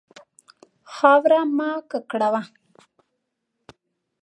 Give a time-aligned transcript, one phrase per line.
[0.93, 2.41] خاوره مه ککړوه.